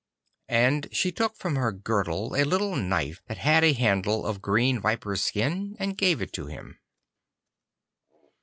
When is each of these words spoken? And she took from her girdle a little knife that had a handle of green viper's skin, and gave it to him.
And 0.49 0.87
she 0.91 1.11
took 1.11 1.35
from 1.35 1.57
her 1.57 1.71
girdle 1.71 2.35
a 2.35 2.43
little 2.43 2.75
knife 2.75 3.21
that 3.27 3.37
had 3.37 3.63
a 3.63 3.73
handle 3.73 4.25
of 4.25 4.41
green 4.41 4.79
viper's 4.81 5.23
skin, 5.23 5.75
and 5.77 5.95
gave 5.95 6.23
it 6.23 6.33
to 6.33 6.47
him. 6.47 6.79